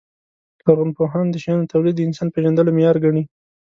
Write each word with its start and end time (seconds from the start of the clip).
لرغونپوهان 0.65 1.25
د 1.31 1.35
شیانو 1.43 1.71
تولید 1.73 1.95
د 1.97 2.01
انسان 2.07 2.27
پېژندلو 2.33 2.75
معیار 2.75 2.97
ګڼي. 3.03 3.23